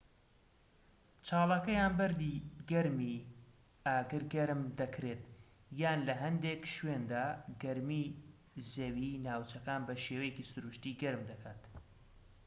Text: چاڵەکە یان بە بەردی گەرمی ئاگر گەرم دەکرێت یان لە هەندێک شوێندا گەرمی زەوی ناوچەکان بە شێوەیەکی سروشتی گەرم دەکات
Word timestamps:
چاڵەکە 1.27 1.71
یان 1.79 1.93
بە 1.95 1.97
بەردی 1.99 2.43
گەرمی 2.71 3.15
ئاگر 3.87 4.23
گەرم 4.33 4.61
دەکرێت 4.79 5.23
یان 5.81 5.99
لە 6.07 6.13
هەندێک 6.23 6.61
شوێندا 6.75 7.25
گەرمی 7.63 8.05
زەوی 8.73 9.21
ناوچەکان 9.25 9.81
بە 9.87 9.93
شێوەیەکی 10.03 10.49
سروشتی 10.51 10.97
گەرم 11.01 11.23
دەکات 11.31 11.61